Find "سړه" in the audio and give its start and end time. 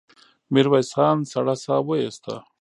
1.31-1.55